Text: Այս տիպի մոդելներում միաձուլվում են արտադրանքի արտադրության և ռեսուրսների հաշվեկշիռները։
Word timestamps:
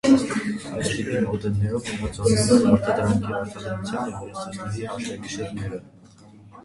Այս 0.77 0.87
տիպի 0.93 1.19
մոդելներում 1.25 1.83
միաձուլվում 1.89 2.49
են 2.55 2.65
արտադրանքի 2.71 3.37
արտադրության 3.41 4.11
և 4.15 4.27
ռեսուրսների 4.31 4.91
հաշվեկշիռները։ 4.95 5.83